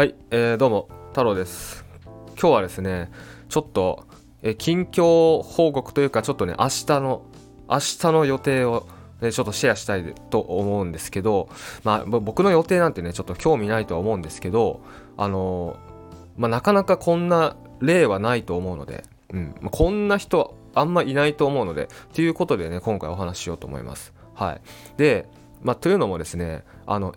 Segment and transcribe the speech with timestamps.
[0.00, 1.84] はい、えーどうも太郎です。
[2.28, 3.10] 今日はですね
[3.50, 4.06] ちょっと、
[4.40, 7.26] えー近況報告というかちょっとね明日の
[7.68, 7.80] 明日
[8.10, 8.88] の予定を、
[9.20, 11.50] ね、ちょっとシェアしたいと思うんですけど
[11.84, 14.80] まあ僕の予定なんてねちょっと興味ないとは思うんですけど
[15.18, 19.04] あのーまあなかなかこんな例はないと思うので、
[19.34, 24.14] うんこんな人あんまいないと思うのでということでね今回お話ししようと思います。
[24.32, 24.62] はい。
[24.96, 25.28] で
[25.60, 27.14] まあというのもですねあの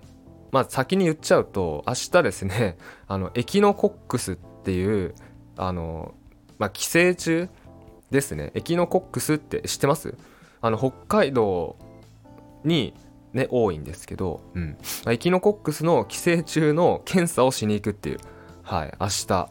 [0.53, 2.77] まあ、先に言っちゃうと明日ですね
[3.09, 5.15] あのエキノコックスっていう
[5.57, 6.13] あの、
[6.59, 7.49] まあ、寄生虫
[8.11, 8.51] ですね。
[8.53, 10.15] エキノコックスって知ってます？
[10.61, 11.75] あの北海道
[12.63, 12.93] に
[13.33, 14.77] ね多いんですけど、うん。
[15.03, 18.19] まあエキノコックスの寄生虫の検査をしに行くっていう。
[18.61, 19.49] はい明日。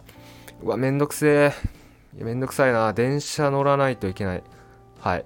[0.62, 1.52] うわめんどくせえ。
[2.14, 2.92] めんどくさいな。
[2.92, 4.44] 電車乗らないといけない。
[5.00, 5.24] はい。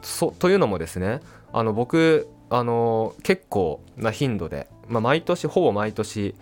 [0.00, 1.20] そというのもですね
[1.52, 6.34] あの僕あの結構な頻度で、まあ、毎年ほぼ毎年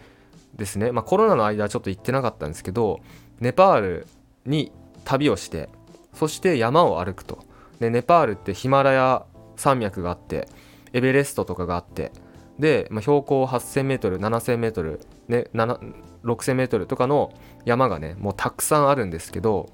[0.57, 3.01] ですね、まあ、コロナの間はちょっと行ってなかったんですけど
[3.41, 4.07] ネパール
[4.47, 4.73] に
[5.05, 5.69] 旅をして
[6.13, 7.45] そして山を歩くと。
[7.81, 10.49] でネパールってヒマラヤ山脈があって
[10.93, 12.13] エベレストとかがあって
[12.59, 17.33] で、まあ、標高 8000m7000m、ね、6000m とかの
[17.65, 19.69] 山がねもうたくさんあるんですけど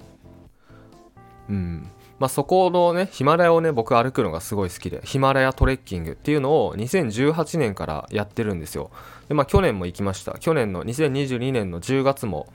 [1.47, 1.91] うん。
[2.21, 8.91] まあ、そこのねヒマラヤをね僕歩くのがすごい好きでヒマラヤトレッキングっていうのを2018年からやってるんですよ。
[9.27, 10.37] でまあ去年も行きました。
[10.37, 12.45] 去年の2022年の10月も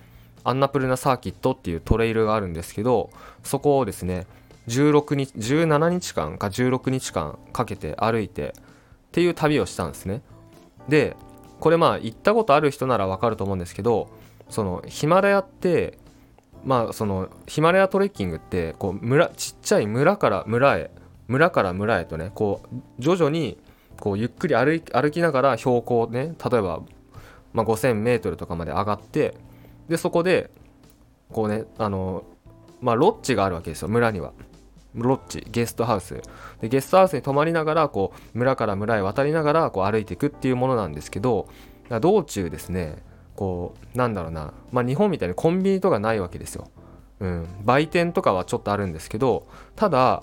[0.44, 3.10] アンナプルナサーキットっていうトレイルがあるんですけど
[3.42, 4.28] そこをですね
[4.68, 8.62] 16日17日間か16日間かけて歩いてっ
[9.10, 10.22] ていう旅をしたんですね。
[10.88, 11.16] で
[11.58, 14.10] これまあ行ったことある人ならわかると思うんですけど
[14.48, 15.98] そのヒマラヤって
[16.66, 20.90] まあそのヒマラヤトレッキングってこう村ちっちゃい村から村へ
[21.28, 23.56] 村から村へとねこう徐々に
[24.00, 26.82] こうゆっくり歩きながら標高ね例えば、
[27.52, 29.34] まあ、5000メートルとかまで上がって
[29.88, 30.50] でそこで
[31.30, 32.24] こうねあの
[32.80, 34.32] まあロッジがあるわけですよ村には。
[34.94, 36.22] ロッジゲストハウス。
[36.62, 41.48] でゲストハウスに泊まりながらこう村から村へ渡りながらこう歩いていくっていうものなんですけど
[42.00, 42.96] 道中ですね
[43.36, 46.70] こうなんだろうな、まあ、日本みたいにコンビニとかないわけですよ。
[47.20, 50.22] うん、売店とかはちょっとあるんですけどただ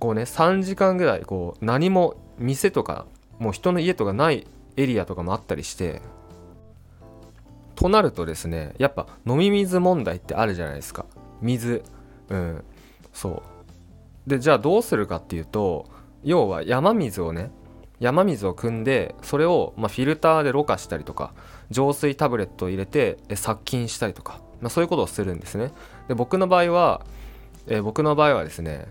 [0.00, 3.06] こうね3時間ぐらいこう何も店とか
[3.38, 4.46] もう人の家とかない
[4.76, 6.02] エリアとかもあったりして
[7.76, 11.06] となるとですねやっぱ飲み水問題ってあるじゃないですか。
[11.40, 11.84] 水。
[12.30, 12.64] うん。
[13.12, 13.42] そう。
[14.26, 15.86] でじゃあどうするかっていうと
[16.24, 17.50] 要は山水をね
[18.00, 21.32] 山水を汲んでそれをまフィルターでろ過したりとか
[21.70, 25.72] 浄水タブレットを入れて殺菌したりとか、まあ、そういうことをするんですね。
[26.08, 27.06] で僕の場合は、
[27.66, 28.86] えー僕の場合はですね、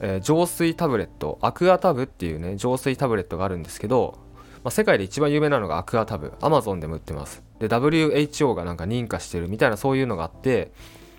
[0.00, 4.18] えー浄水タブレットアクアタブっていうね浄水タブレットがあるんですけど、
[4.62, 7.42] まあ、世界で一番有名なのがアクアタブ Amazon でも売ってます。
[7.58, 10.72] で WHO がなんか認可してるみたいなそういうのがあって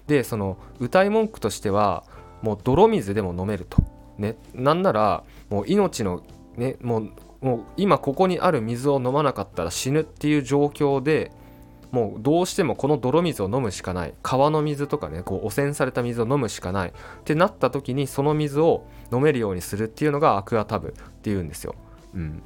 [0.07, 2.03] でその歌い文句としては
[2.41, 3.83] もう泥水でも飲めると。
[4.17, 6.21] ねなんならもう命の
[6.58, 11.31] ねもうもう今ここにある水を飲まなかったら死ぬっていう状況で
[11.91, 14.16] もうどうしてもこの泥水を飲むしかない。
[14.24, 16.90] 川の水とかねこう汚染された水を飲むしかない。
[16.90, 16.94] っ
[17.24, 21.75] てなった時にその水を飲めるようにするっていうのがアクアタブっていうんですよ。
[22.16, 22.42] うん、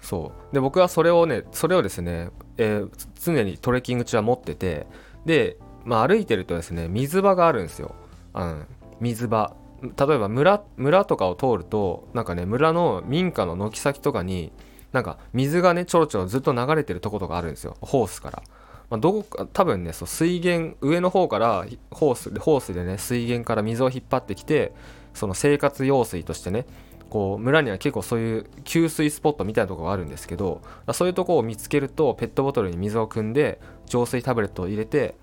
[0.00, 0.54] そう。
[0.54, 2.90] で僕はそれをねそれをですね、えー
[3.22, 4.86] 常にトレッキング中は持ってて
[5.26, 7.94] で、まあ、歩いてるとですね水場があるんですよ。
[8.34, 8.66] うん、
[9.00, 9.54] 水場。
[9.82, 14.52] 例えば村村とかを通るとなんかね村の民家の軒先とかに
[14.92, 18.42] なんか水がねちょろちょろずっと流れてるとことがあるんですよホースから。
[18.90, 24.74] まあ、どこか多分ねそう水源上の方からホースホースでね水源から水を引っ張ってきて
[25.14, 26.66] その生活用水としてね
[27.08, 30.60] こう村には結構そういう給水スポットみたいなところがあるんですけど
[30.92, 35.14] そういうところを見つけるとペットボトルに水を汲んで浄水タブレットを入れて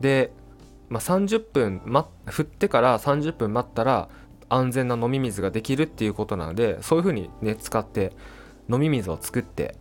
[0.00, 0.30] で
[0.88, 4.08] まあ、30分、ま、振ってから30分待ったら
[4.48, 8.12] 安全な飲み水ができるっていうことなのでそういう風にね使って
[8.70, 9.76] 飲み水を作って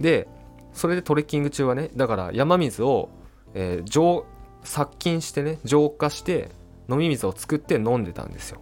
[0.00, 0.28] で
[0.72, 3.10] それでトレッキング中はねだから山水を、
[3.54, 4.26] えー浄
[4.66, 6.50] 殺菌してね浄化して
[6.90, 8.60] 飲み水を作って飲んでたんですよ。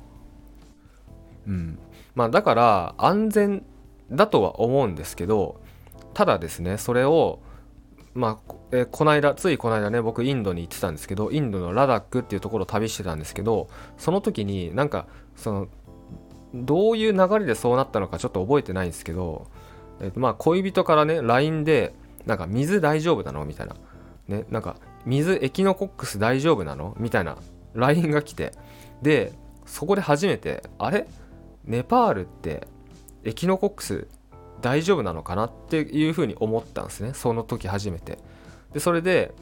[1.46, 1.78] うん、
[2.14, 3.64] まあだから安全
[4.10, 5.60] だとは思うんですけど
[6.14, 7.40] ただですねそれを
[8.14, 13.68] まあ、えーこの間ついこの間ね僕インドに行ってたんですけどインドのラダックっていうところを旅してたんですけど
[13.98, 15.06] その時になんか
[15.36, 15.68] その
[16.54, 19.48] どういう流れでそうなったのかちょっと覚えてないんですけど、
[20.00, 21.94] えーとまあ恋人からね LINE で
[22.26, 23.44] なんか水大丈夫なの？
[23.44, 23.74] みたいな。
[24.28, 26.96] ねなんか水エキノコックス大丈夫なの？
[26.98, 27.36] みたいな
[27.74, 28.52] LINE が来て。
[29.02, 29.32] で
[29.66, 31.06] そこで初めてあれ？
[31.64, 32.66] ネパールって
[33.24, 34.06] エキノコックス
[34.64, 37.12] 大丈夫なのかなっていうふうに思ったんですね。
[37.12, 38.18] その時初めて。
[38.72, 39.34] でそれで、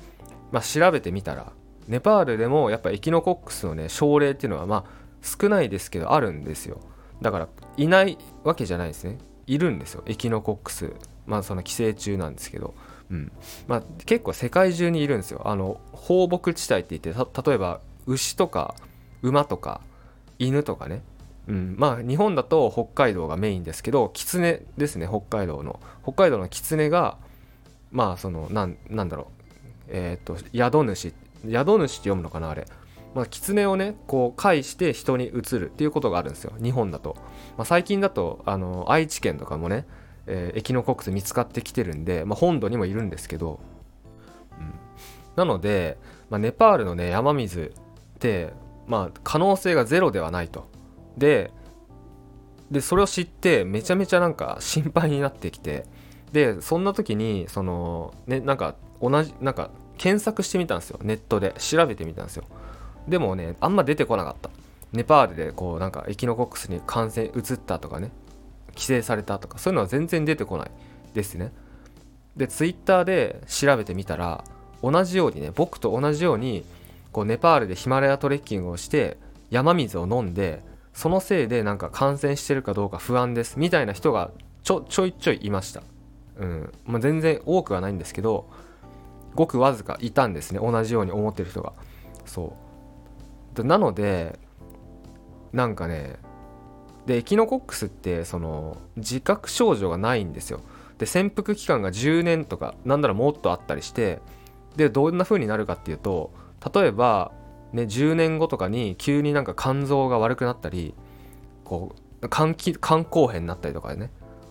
[0.50, 1.52] まあ、調べてみたら
[1.86, 4.84] ネパールでもやっぱエキノコックスのね症例っていうのはまあ
[5.22, 6.80] 少ないですけどあるんですよ。
[7.22, 9.19] だからいないわけじゃないですね。
[9.46, 10.02] いるんですよ。
[10.06, 10.92] エキノコックス。
[11.25, 12.75] まあその寄生虫なんですけど。
[13.08, 13.30] うん。
[13.68, 15.42] まあ、結構世界中にいるんですよ。
[15.44, 18.75] あの放牧地帯って言って例えば牛とか
[19.22, 19.82] 馬とか
[20.40, 21.02] 犬とかね、
[21.48, 25.80] うん、まあ日本だと北海道がメインですけどキツネですね北海道の。
[26.02, 27.18] 北海道のキツネが
[27.90, 29.26] まあそのなんなんだろう。
[29.88, 31.12] えっ、と宿主
[31.44, 32.66] 宿主って読むのかなあれ。
[33.14, 36.52] まあ、狐をねこう介して人に移るっていうことがあるんですよ。
[36.62, 37.16] 日本だと、
[37.58, 39.84] まあ、最近だとあの愛知県とかもね
[40.26, 43.60] えー、エキノコックス見つかってきてるんで、まあ、本土にもいるんですけど、
[44.58, 44.72] うん、
[45.36, 45.98] なので、
[46.30, 48.52] まあ、ネパールのね山水って、
[48.86, 50.70] まあ、可能性がゼロではないと。
[51.17, 51.50] で
[52.70, 55.85] でそれを知ってめちゃめちゃなんか心配になってきて
[56.32, 60.99] でそんな時にそのねなんか同じなんか検索してみたんですよ。
[61.03, 61.55] ネットで。
[61.59, 62.44] 調べてみたんですよ。
[63.06, 64.50] でもねあんま出てこなかった。
[64.93, 68.11] ネパールでこうなんかエキノコックスに感染移ったとかね
[68.70, 70.70] 規制されたとかそういうのは全然出てこない。
[71.14, 71.53] ですね。
[72.37, 74.44] でツイッターで調べてみたら
[74.82, 76.64] 同じようにね僕と同じように
[77.12, 79.19] こうネパールでヒマラヤトレッキングをして
[79.50, 84.30] 山水を飲んでそのせいでなんか感染してるかどうか不安ですみたいな人が
[84.62, 85.82] ちょちょいちょいいました。
[86.36, 86.72] うん。
[86.84, 88.48] まあ、全然多くはないんですけど
[89.34, 90.60] ごくわずかいたんですね。
[90.60, 91.72] 同じように思ってる人が。
[92.24, 92.56] そ
[93.56, 93.64] う。
[93.64, 94.38] なので
[95.52, 96.16] なんかね
[97.06, 100.60] でエキノコックスってその自覚症状がないんですよ。
[100.98, 104.20] で潜伏期間が10年とかなんならもっとあったりして
[104.76, 106.32] でどんな風になるかっていうと
[106.72, 107.32] 例えば
[107.72, 110.94] ね10年後とかに急になんか肝臓が悪くなったり
[111.64, 114.10] こう肝肝硬変になったりとかでね、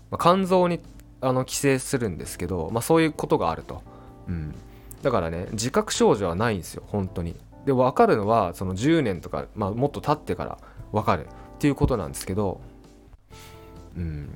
[0.10, 0.80] まあ、肝臓に
[1.22, 3.84] あの寄生するんですけど、まあ、そういうことがあると、
[4.28, 4.56] うん、
[5.02, 7.36] だからね自覚症状はないんですよ本当に。
[7.66, 10.58] で分かるのはその10年とか、まあ、もっと経ってから
[10.92, 11.28] 分かる。
[11.28, 12.60] っていうことなんですけど、
[13.96, 14.36] うん、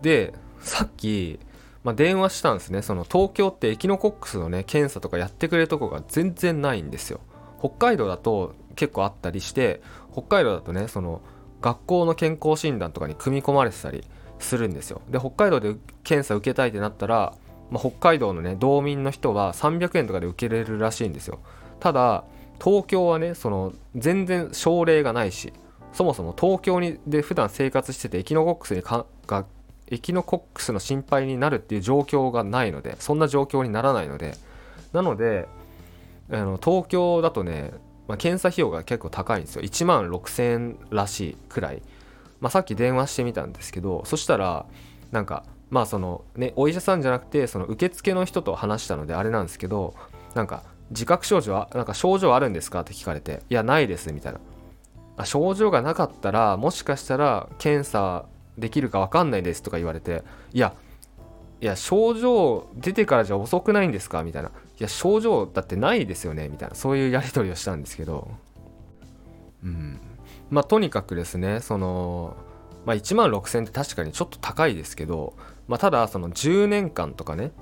[0.00, 1.40] でさっき、
[1.82, 2.82] まあ、電話したんですね。
[2.82, 7.18] その東京ってエキノコックスのね検査とかやってくれるとこが全然ないんですよ。
[7.62, 9.80] 北海道だと結構あったりして
[10.12, 11.22] 北海道だとねその
[11.60, 14.04] 学校の健康診断とかに組み込まれてたり
[14.40, 15.00] するんですよ。
[15.08, 17.34] で北海道で検査受けたいってなったら、
[17.70, 21.38] まあ、北海道のね道民の人は300円とかで受けれるらしいんですよ。
[21.78, 22.24] ただ
[22.62, 25.52] 東京はねその全然症例がないし
[25.92, 29.46] そもそも東京にで普段生活しててエキノコックスにかが
[29.88, 34.34] エキノコックスの心配になるっていう状況がないのでそんな状況にならないので
[34.92, 35.46] なので
[36.32, 37.72] あの東京だとね、
[38.08, 39.62] まあ、検査費用が結構高いんですよ。
[39.62, 41.82] 1万6000円らしいくらい、
[42.40, 44.64] まあ、さっき電話してみたんですけどそしたら
[45.10, 49.94] なんかまあそのねお医者さんじゃなくてその受付の人と話したのであれなんですけど
[50.34, 54.40] なんか自覚症状はなんか症状あるんですかって聞かれていやないですみたいな。
[55.18, 58.24] あ症状がなかったらもしかしたら検査
[58.56, 60.22] できるか分かんないですとか言われて
[60.54, 60.74] いや
[61.60, 64.50] いや症状出てからじゃ遅くないんですかみたいな。
[64.78, 68.30] いや症状だってないですよねみたいなそういうやり取りをしたんですけど。
[69.64, 70.00] うん。
[70.50, 72.36] まあとにかくですねその
[72.84, 75.34] まあ1万6000って確かにちょっと高いですけど
[75.66, 77.52] まあただその10年間とかね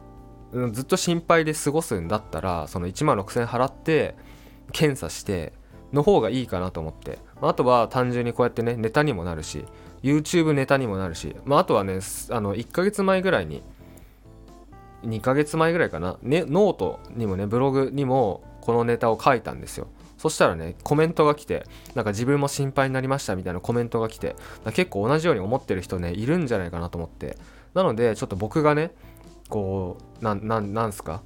[0.73, 4.16] ずっと心配で過ごすんだったらその1万6000払って
[4.73, 5.52] 検査して
[5.92, 9.64] の方がいいかなと思って、まあ、あとは単純にこうやってねネタにもなるし
[10.02, 13.62] YouTube ネタにもなるし、まあ、あとはねあの1ヶ月前ぐらいに
[15.02, 19.88] 2ヶ月前ぐらいかな、ね、ノートにもねブログにもこのネタを書いたんですよ。
[20.19, 21.64] そしたらねコメントが来て
[21.95, 24.37] なんか自分も心配になりましたみたいなコメントが来て
[24.75, 27.38] 結構同じように思ってる人ねいるんじゃないかなと思って。
[27.73, 28.90] なのでちょっと僕がね
[29.49, 31.23] こうなんなんなんすか？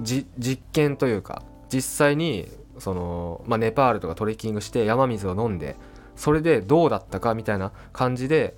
[0.00, 0.26] 実
[0.72, 1.42] 験というか
[1.72, 5.76] 実際にその、まあ、ネパールとかトレッキングして山水を飲んで
[6.16, 8.56] それでどうだったかみたいな感じで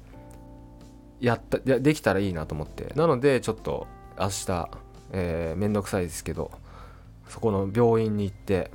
[1.20, 2.94] やったやできたらいいなと思って。
[2.94, 3.86] なのでちょっと
[4.18, 4.70] 明日、
[5.12, 6.50] えー、めんどくさいですけど
[7.28, 8.70] そこの病院に行って、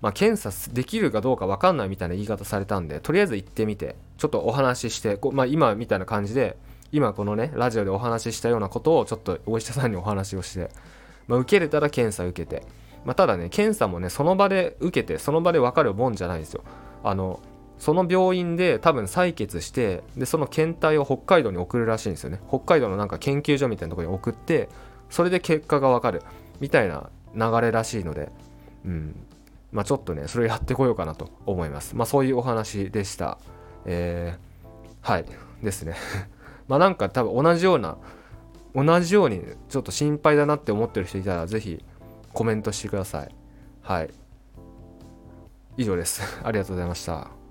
[0.00, 6.56] まあ、検査できるかどうか分かんないみたいな言い方されたんでとりあえず行ってみてちょっとお話ししてこ、まあ、今みたいな感じで
[6.90, 10.70] 今このねラジオでお話ししたようなことをちょっとお医者さんにお話をして、
[11.26, 12.66] まあ、受けれたら検査受けて
[13.04, 16.62] まあ、ただね検査もねその場で受けてその場で分かるもんじゃないんですよ。
[17.04, 17.40] あの
[17.82, 22.38] その病院で多分採血してでその検体を北海道に送るらしいんですよね。
[22.48, 24.68] 北海道のなんか研究所みたいなところに送って
[25.10, 26.22] それで結果が分かる。
[26.60, 28.30] みたいな流れらしいので。
[28.84, 29.26] うん。
[29.72, 31.96] まあちょっとねそれやってこようかなと思います。
[31.96, 33.38] まあそういうお話でした。
[33.84, 35.24] えー、はい。
[35.60, 35.96] ですね。
[36.68, 37.96] まあなんか多分同じような
[38.76, 41.84] 同じようにちょっと心配だなって思ってる人いたら是非
[42.32, 43.34] コメントしてください。
[43.80, 44.10] はい。
[45.76, 46.22] 以上です。
[46.46, 47.41] ありがとうございました。